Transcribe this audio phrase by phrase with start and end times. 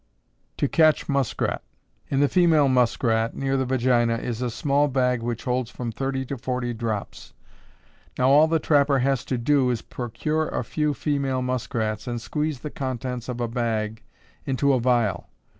[0.57, 1.61] To Catch Muskrat.
[2.09, 6.25] In the female muskrat near the vagina is a small bag which holds from 30
[6.25, 7.33] to 40 drops.
[8.17, 12.19] Now all the trapper has to do, is to procure a few female muskrats and
[12.19, 14.01] squeeze the contents of a bag
[14.43, 15.29] into a vial.